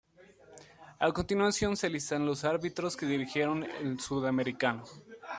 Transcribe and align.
A 1.05 1.11
continuación 1.11 1.77
se 1.77 1.87
listan 1.87 2.25
los 2.25 2.43
árbitros 2.43 2.97
que 2.97 3.05
dirigieron 3.05 3.63
el 3.83 3.99
sudamericano. 3.99 4.83